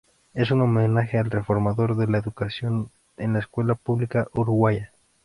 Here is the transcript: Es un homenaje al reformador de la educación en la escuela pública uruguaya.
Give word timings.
Es 0.33 0.49
un 0.49 0.61
homenaje 0.61 1.19
al 1.19 1.29
reformador 1.29 1.95
de 1.95 2.07
la 2.07 2.17
educación 2.17 2.89
en 3.17 3.33
la 3.33 3.39
escuela 3.41 3.75
pública 3.75 4.27
uruguaya. 4.33 4.91